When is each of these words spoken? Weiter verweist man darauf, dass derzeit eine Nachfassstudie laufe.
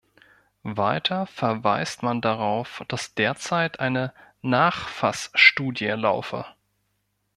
Weiter 0.63 1.27
verweist 1.27 2.01
man 2.01 2.21
darauf, 2.21 2.83
dass 2.87 3.13
derzeit 3.13 3.79
eine 3.79 4.15
Nachfassstudie 4.41 5.89
laufe. 5.89 6.43